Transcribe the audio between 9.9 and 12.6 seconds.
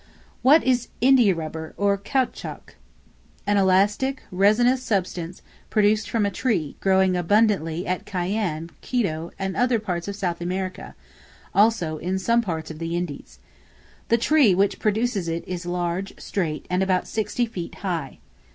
of South America; and also in some